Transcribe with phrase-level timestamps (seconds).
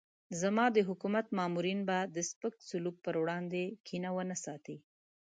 [0.41, 4.77] زما د حکومت مامورین به د سپک سلوک پر وړاندې کینه ونه ساتي.